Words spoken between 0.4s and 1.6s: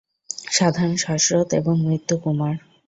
সাধারণ শ্বাসরোধ